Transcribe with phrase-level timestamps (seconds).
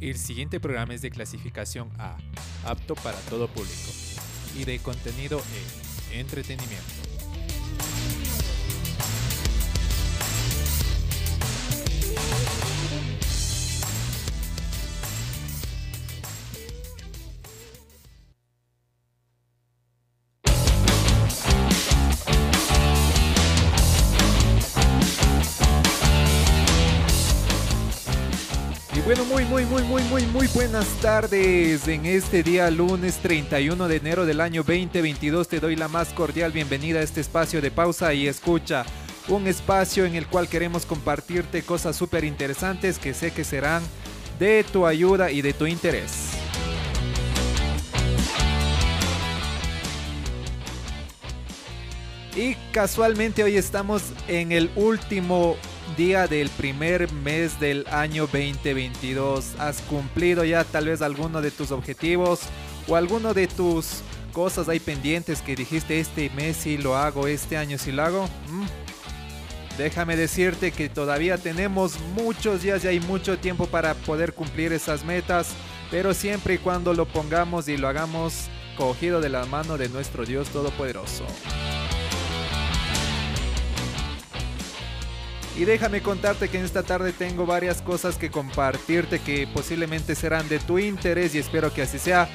[0.00, 2.16] El siguiente programa es de clasificación A,
[2.64, 3.90] apto para todo público,
[4.56, 5.42] y de contenido
[6.10, 7.09] E, entretenimiento.
[30.80, 31.88] Buenas tardes.
[31.88, 36.52] En este día lunes 31 de enero del año 2022 te doy la más cordial
[36.52, 38.86] bienvenida a este espacio de pausa y escucha.
[39.28, 43.82] Un espacio en el cual queremos compartirte cosas súper interesantes que sé que serán
[44.38, 46.30] de tu ayuda y de tu interés.
[52.34, 55.58] Y casualmente hoy estamos en el último
[55.96, 59.54] día del primer mes del año 2022.
[59.58, 62.40] ¿Has cumplido ya tal vez alguno de tus objetivos
[62.88, 67.56] o alguno de tus cosas ahí pendientes que dijiste este mes si lo hago, este
[67.56, 68.24] año si lo hago?
[68.48, 68.66] Mm.
[69.78, 75.04] Déjame decirte que todavía tenemos muchos días y hay mucho tiempo para poder cumplir esas
[75.04, 75.48] metas,
[75.90, 80.24] pero siempre y cuando lo pongamos y lo hagamos cogido de la mano de nuestro
[80.24, 81.24] Dios Todopoderoso.
[85.60, 90.48] Y déjame contarte que en esta tarde tengo varias cosas que compartirte que posiblemente serán
[90.48, 92.30] de tu interés y espero que así sea.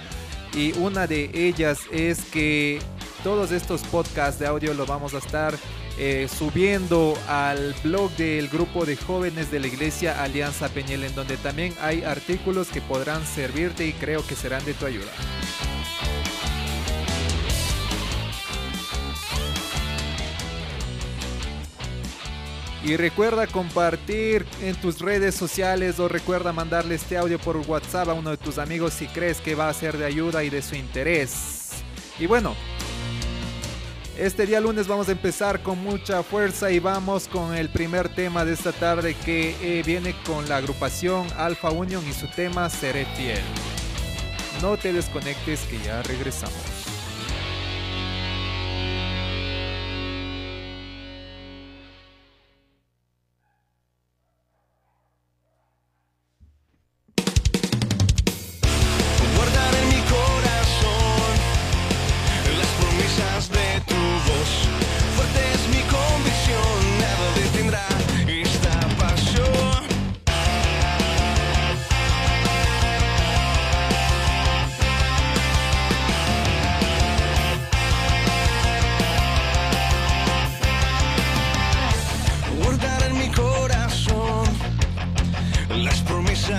[0.53, 2.77] Y una de ellas es que
[3.23, 5.55] todos estos podcasts de audio los vamos a estar
[5.97, 11.37] eh, subiendo al blog del grupo de jóvenes de la iglesia Alianza Peñel, en donde
[11.37, 15.11] también hay artículos que podrán servirte y creo que serán de tu ayuda.
[22.85, 28.13] Y recuerda compartir en tus redes sociales o recuerda mandarle este audio por WhatsApp a
[28.13, 30.75] uno de tus amigos si crees que va a ser de ayuda y de su
[30.75, 31.71] interés.
[32.19, 32.55] Y bueno,
[34.19, 38.45] este día lunes vamos a empezar con mucha fuerza y vamos con el primer tema
[38.45, 43.05] de esta tarde que eh, viene con la agrupación Alpha Union y su tema Seré
[43.17, 43.41] fiel.
[44.61, 46.74] No te desconectes que ya regresamos.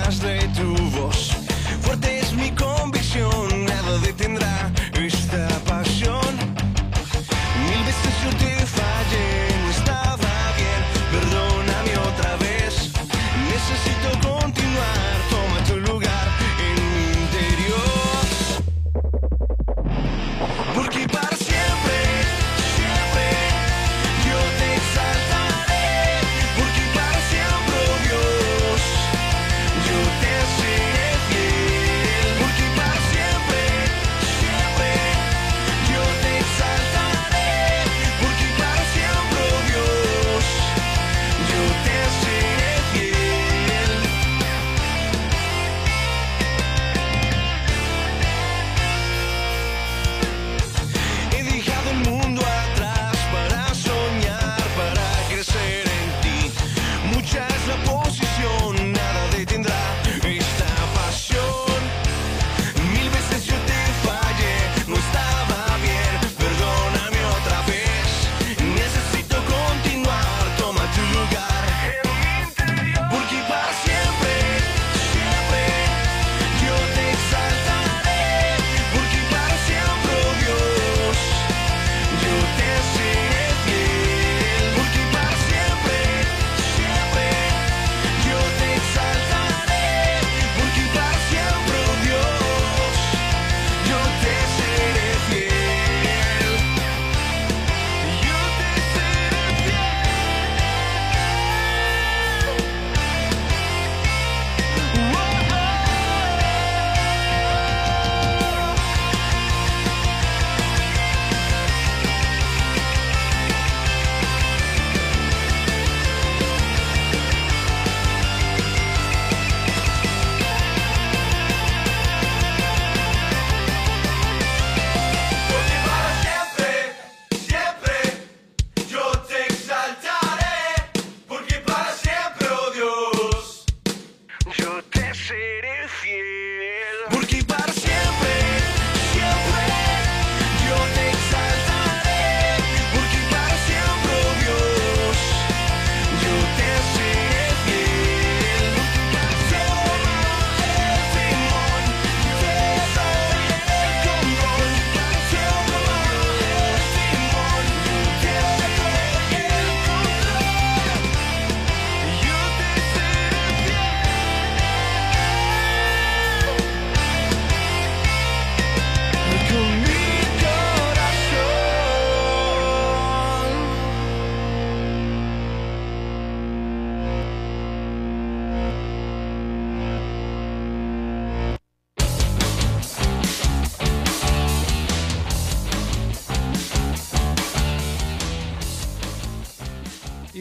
[0.06, 0.35] każdy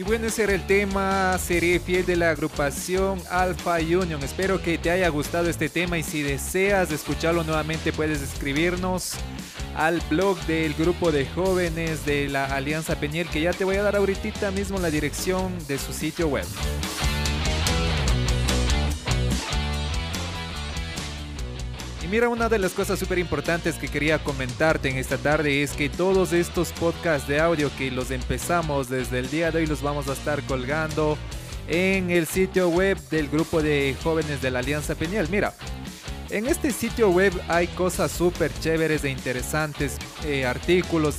[0.06, 4.22] bueno, ese era el tema, seré fiel de la agrupación Alpha Union.
[4.22, 9.14] Espero que te haya gustado este tema y si deseas escucharlo nuevamente puedes escribirnos
[9.74, 13.82] al blog del grupo de jóvenes de la Alianza Peñel que ya te voy a
[13.82, 16.46] dar ahorita mismo la dirección de su sitio web.
[22.06, 25.72] Y mira, una de las cosas súper importantes que quería comentarte en esta tarde es
[25.72, 29.82] que todos estos podcasts de audio que los empezamos desde el día de hoy los
[29.82, 31.18] vamos a estar colgando
[31.66, 35.28] en el sitio web del grupo de jóvenes de la Alianza Peñal.
[35.30, 35.52] Mira,
[36.30, 41.16] en este sitio web hay cosas súper chéveres e interesantes, eh, artículos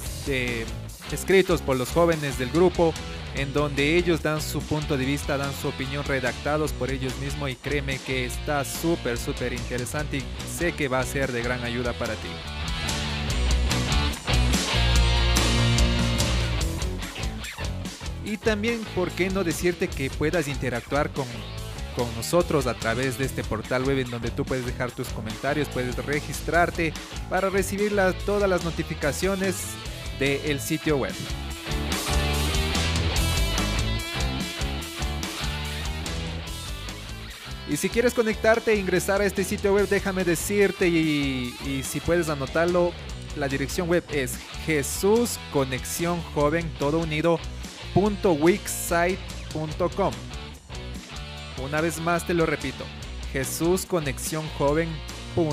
[1.11, 2.93] escritos por los jóvenes del grupo
[3.37, 7.51] en donde ellos dan su punto de vista, dan su opinión redactados por ellos mismos
[7.51, 11.63] y créeme que está súper, súper interesante y sé que va a ser de gran
[11.63, 12.29] ayuda para ti.
[18.25, 21.27] Y también, ¿por qué no decirte que puedas interactuar con,
[21.95, 25.69] con nosotros a través de este portal web en donde tú puedes dejar tus comentarios,
[25.69, 26.91] puedes registrarte
[27.29, 27.95] para recibir
[28.25, 29.55] todas las notificaciones
[30.19, 31.13] del sitio web.
[37.69, 42.29] Y si quieres conectarte e ingresar a este sitio web, déjame decirte y, si puedes
[42.29, 42.93] anotarlo,
[43.35, 47.39] la dirección web es Jesús Conexión Joven todo unido
[51.63, 52.85] Una vez más te lo repito,
[53.33, 54.87] Jesús Conexión Joven
[55.35, 55.45] ¿Y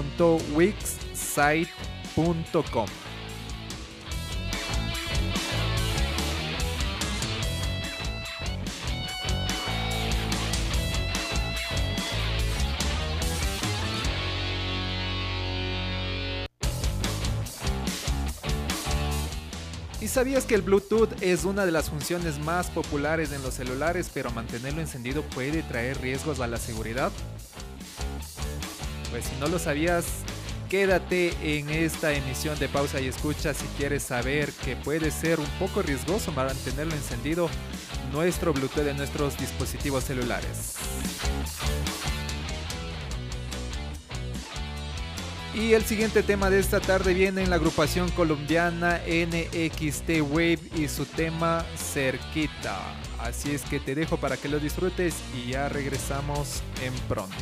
[20.15, 24.31] sabías que el Bluetooth es una de las funciones más populares en los celulares, pero
[24.31, 27.11] mantenerlo encendido puede traer riesgos a la seguridad?
[29.11, 30.05] Pues si no lo sabías,
[30.71, 35.51] quédate en esta emisión de pausa y escucha si quieres saber que puede ser un
[35.59, 37.51] poco riesgoso mantenerlo encendido
[38.13, 40.75] nuestro Bluetooth en nuestros dispositivos celulares.
[45.55, 50.89] Y el siguiente tema de esta tarde viene en la agrupación colombiana NXT Wave y
[50.89, 52.77] su tema Cerquita.
[53.21, 57.35] Así es que te dejo para que lo disfrutes y ya regresamos en pronto.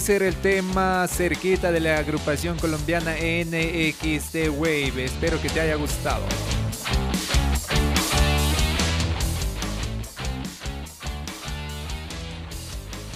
[0.00, 5.04] Ser el tema cerquita de la agrupación colombiana NXT Wave.
[5.04, 6.24] Espero que te haya gustado.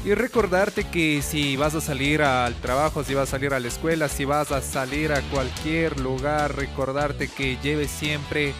[0.05, 3.69] Y recordarte que si vas a salir al trabajo, si vas a salir a la
[3.69, 8.55] escuela, si vas a salir a cualquier lugar, recordarte que lleves siempre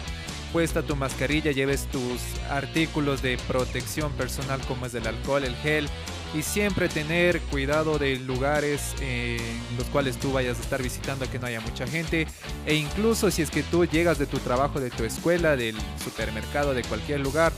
[0.53, 5.89] puesta tu mascarilla, lleves tus artículos de protección personal como es el alcohol, el gel,
[6.33, 9.39] y siempre tener cuidado de lugares en
[9.77, 12.27] los cuales tú vayas a estar visitando que no haya mucha gente
[12.65, 16.73] e incluso si es que tú llegas de tu trabajo, de tu escuela, del supermercado,
[16.73, 17.51] de cualquier lugar,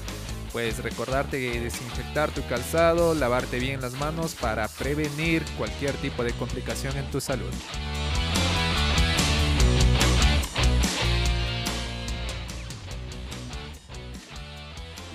[0.51, 6.95] pues recordarte desinfectar tu calzado, lavarte bien las manos para prevenir cualquier tipo de complicación
[6.97, 7.51] en tu salud.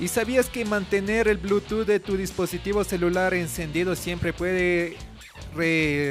[0.00, 4.96] ¿Y sabías que mantener el Bluetooth de tu dispositivo celular encendido siempre puede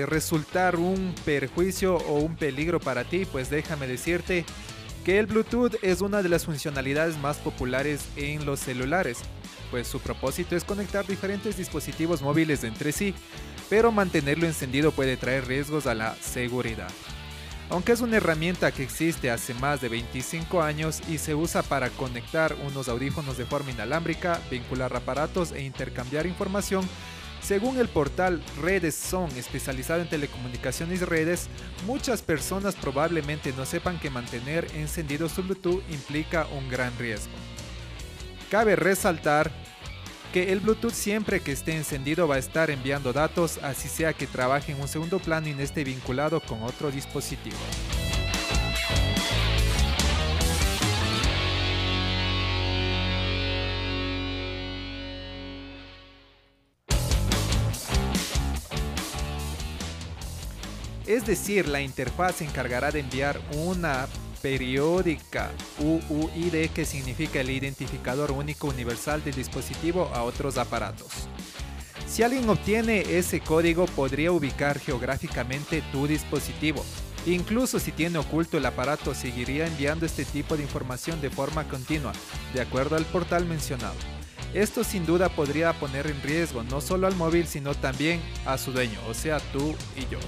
[0.08, 3.26] resultar un perjuicio o un peligro para ti?
[3.26, 4.44] Pues déjame decirte
[5.06, 9.20] que el Bluetooth es una de las funcionalidades más populares en los celulares,
[9.72, 13.14] pues su propósito es conectar diferentes dispositivos móviles entre sí,
[13.70, 16.90] pero mantenerlo encendido puede traer riesgos a la seguridad.
[17.70, 21.90] Aunque es una herramienta que existe hace más de 25 años y se usa para
[21.90, 26.88] conectar unos audífonos de forma inalámbrica, vincular aparatos e intercambiar información,
[27.42, 31.50] según el portal Redes Son, especializado en telecomunicaciones y redes,
[31.86, 37.34] muchas personas probablemente no sepan que mantener encendido su Bluetooth implica un gran riesgo.
[38.50, 39.52] Cabe resaltar
[40.34, 44.28] que el Bluetooth siempre que esté encendido va a estar enviando datos, así sea que
[44.28, 47.58] trabaje en un segundo plano y no esté vinculado con otro dispositivo.
[61.08, 64.08] Es decir, la interfaz se encargará de enviar una
[64.42, 71.12] periódica UUID que significa el identificador único universal del dispositivo a otros aparatos.
[72.08, 76.84] Si alguien obtiene ese código podría ubicar geográficamente tu dispositivo.
[77.26, 82.14] Incluso si tiene oculto el aparato seguiría enviando este tipo de información de forma continua,
[82.54, 83.96] de acuerdo al portal mencionado.
[84.54, 88.72] Esto sin duda podría poner en riesgo no solo al móvil sino también a su
[88.72, 90.20] dueño, o sea tú y yo.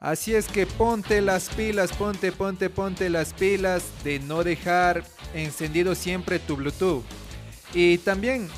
[0.00, 5.04] Así es que ponte las pilas, ponte, ponte, ponte las pilas de no dejar
[5.34, 7.04] encendido siempre tu Bluetooth.
[7.74, 8.48] Y también,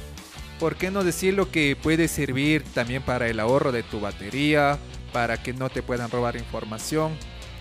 [0.60, 4.78] ¿por qué no decirlo que puede servir también para el ahorro de tu batería,
[5.12, 7.12] para que no te puedan robar información?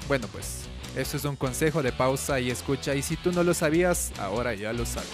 [0.08, 2.94] Bueno, pues eso es un consejo de pausa y escucha.
[2.94, 5.10] Y si tú no lo sabías, ahora ya lo sabes.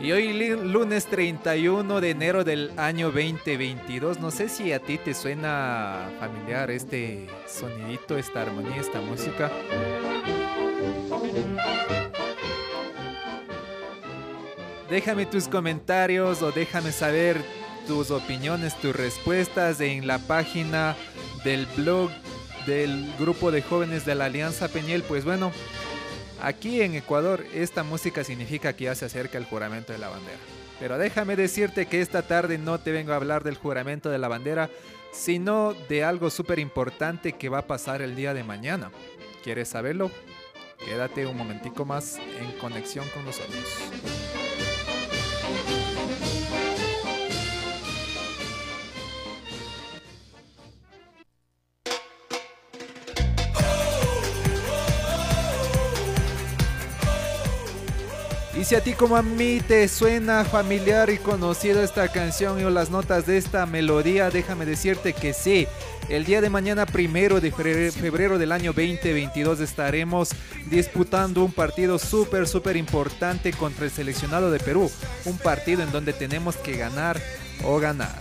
[0.00, 5.14] Y hoy lunes 31 de enero del año 2022, no sé si a ti te
[5.14, 9.48] suena familiar este sonidito, esta armonía, esta música.
[14.90, 17.40] Déjame tus comentarios o déjame saber
[17.86, 20.96] tus opiniones, tus respuestas en la página
[21.44, 22.10] del blog
[22.66, 25.02] del grupo de jóvenes de la Alianza Peñel.
[25.02, 25.52] Pues bueno,
[26.42, 30.38] aquí en Ecuador esta música significa que ya se acerca el juramento de la bandera.
[30.78, 34.28] Pero déjame decirte que esta tarde no te vengo a hablar del juramento de la
[34.28, 34.68] bandera,
[35.12, 38.90] sino de algo súper importante que va a pasar el día de mañana.
[39.44, 40.10] ¿Quieres saberlo?
[40.84, 44.41] Quédate un momentico más en conexión con nosotros.
[58.72, 62.88] Si a ti como a mí te suena familiar y conocido esta canción o las
[62.88, 65.66] notas de esta melodía, déjame decirte que sí.
[66.08, 67.50] El día de mañana, primero de
[67.92, 70.30] febrero del año 2022, estaremos
[70.70, 74.90] disputando un partido súper, súper importante contra el seleccionado de Perú.
[75.26, 77.20] Un partido en donde tenemos que ganar
[77.66, 78.20] o ganar.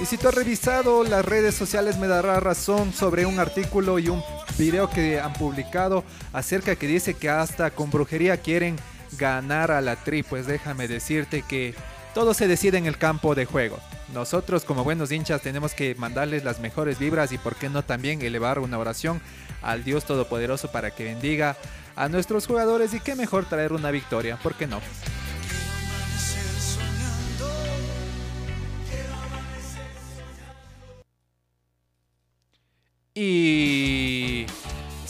[0.00, 4.08] Y si tú has revisado las redes sociales me dará razón sobre un artículo y
[4.08, 4.22] un
[4.58, 8.76] video que han publicado acerca que dice que hasta con brujería quieren
[9.18, 10.22] ganar a la tri.
[10.22, 11.74] Pues déjame decirte que
[12.14, 13.78] todo se decide en el campo de juego.
[14.14, 18.22] Nosotros como buenos hinchas tenemos que mandarles las mejores vibras y por qué no también
[18.22, 19.20] elevar una oración
[19.62, 21.56] al Dios Todopoderoso para que bendiga
[21.96, 24.80] a nuestros jugadores y qué mejor traer una victoria, ¿por qué no?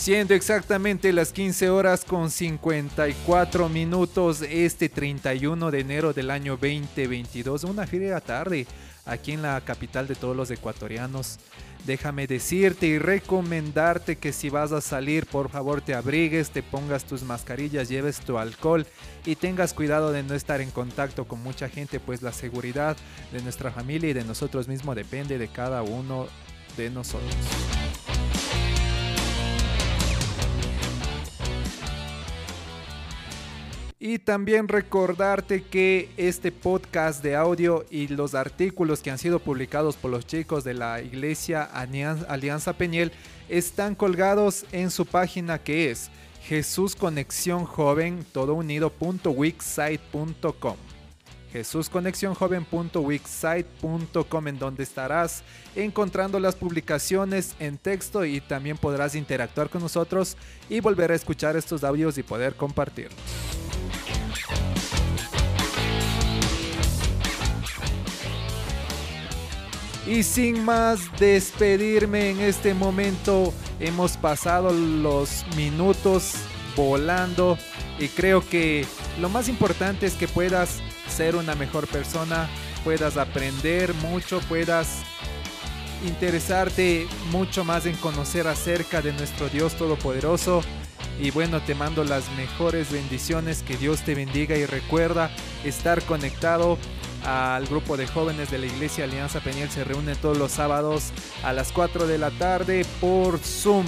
[0.07, 7.65] Siendo exactamente las 15 horas con 54 minutos este 31 de enero del año 2022,
[7.65, 8.69] una fría tarde
[9.05, 11.41] aquí en la capital de todos los ecuatorianos.
[11.87, 17.05] Déjame decirte y recomendarte que si vas a salir, por favor te abrigues, te pongas
[17.05, 18.87] tus mascarillas, lleves tu alcohol
[19.25, 22.97] y tengas cuidado de no estar en contacto con mucha gente, pues la seguridad
[23.33, 26.29] de nuestra familia y de nosotros mismos depende de cada uno
[26.77, 27.35] de nosotros.
[34.09, 39.97] Y también recordarte que este podcast de audio y los artículos que han sido publicados
[39.97, 43.11] por los chicos de la Iglesia Alianza Peñel
[43.49, 46.13] están colgados en su página que es
[46.45, 48.93] Jesús Conexión Joven, todo unido,
[51.53, 55.43] jesusconexionjoven.wixsite.com en donde estarás
[55.75, 60.37] encontrando las publicaciones en texto y también podrás interactuar con nosotros
[60.69, 63.56] y volver a escuchar estos audios y poder compartirlos.
[70.07, 76.35] Y sin más despedirme en este momento, hemos pasado los minutos
[76.77, 77.59] volando
[77.99, 78.87] y creo que
[79.21, 82.49] lo más importante es que puedas ser una mejor persona,
[82.85, 85.03] puedas aprender mucho, puedas
[86.07, 90.63] interesarte mucho más en conocer acerca de nuestro Dios Todopoderoso.
[91.19, 95.31] Y bueno, te mando las mejores bendiciones, que Dios te bendiga y recuerda
[95.65, 96.79] estar conectado
[97.27, 99.69] al grupo de jóvenes de la Iglesia Alianza Peñel.
[99.69, 101.11] Se reúne todos los sábados
[101.43, 103.87] a las 4 de la tarde por Zoom.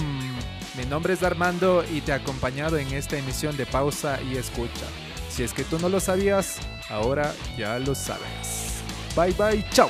[0.77, 4.85] Mi nombre es Armando y te he acompañado en esta emisión de Pausa y Escucha.
[5.29, 6.57] Si es que tú no lo sabías,
[6.89, 8.81] ahora ya lo sabes.
[9.15, 9.89] Bye bye, chao.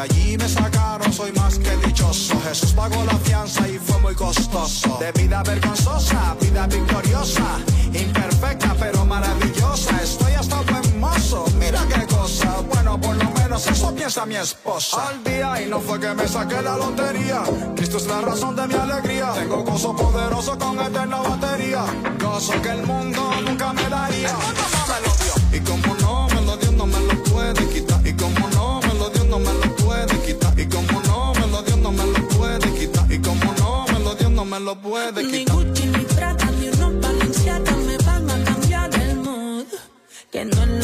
[0.00, 2.40] Allí me sacaron, soy más que dichoso.
[2.40, 4.98] Jesús pagó la fianza y fue muy costoso.
[4.98, 7.58] De vida vergonzosa, vida victoriosa,
[7.92, 10.00] imperfecta pero maravillosa.
[10.02, 12.60] Estoy hasta buen mozo, mira qué cosa.
[12.72, 15.08] Bueno, por lo menos eso piensa mi esposa.
[15.08, 17.42] Al día y no fue que me saqué la lotería.
[17.76, 19.32] Cristo es la razón de mi alegría.
[19.34, 21.84] Tengo gozo poderoso con eterna batería.
[22.18, 24.30] Gozo que el mundo nunca me daría.
[24.30, 24.54] El
[24.90, 25.58] me lo dio.
[25.58, 26.19] Y como no
[34.50, 35.56] me lo puede Ni quitar.
[35.56, 39.66] Gucci, ni Prada, ni ropa Balenciaga me van a cambiar el mood.
[40.32, 40.79] Que no es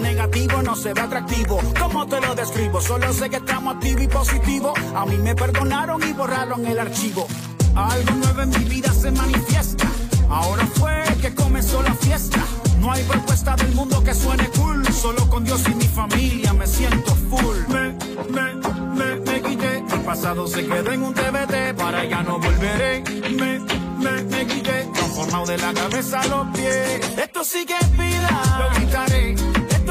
[0.00, 1.60] negativo no se ve atractivo.
[1.78, 2.80] ¿Cómo te lo describo?
[2.80, 4.78] Solo sé que estamos activos y positivos.
[4.94, 7.26] A mí me perdonaron y borraron el archivo.
[7.74, 9.86] Algo nuevo en mi vida se manifiesta.
[10.28, 12.38] Ahora fue que comenzó la fiesta.
[12.80, 14.86] No hay propuesta del mundo que suene cool.
[14.92, 17.56] Solo con Dios y mi familia me siento full.
[17.68, 17.92] Me,
[18.30, 18.54] me,
[18.94, 19.78] me, me quité.
[19.78, 21.76] El pasado se quedó en un TBT.
[21.76, 23.02] Para allá no volveré.
[23.30, 23.60] Me,
[23.98, 24.88] me, me quité.
[24.94, 27.00] Transformado de la cabeza a los pies.
[27.18, 27.74] Esto sí que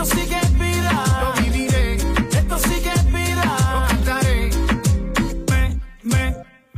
[0.01, 1.03] esto sí que vida.
[1.21, 1.95] Lo viviré.
[1.95, 3.43] Esto sí que es vida.
[3.73, 4.49] Lo cantaré.
[5.49, 6.35] Me, me,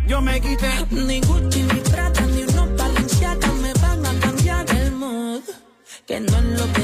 [0.07, 0.71] yo me quité.
[0.89, 5.43] Ni Gucci, ni Prada, ni unos Balenciaga me van a cambiar el mood.
[6.07, 6.81] Que no es lo que.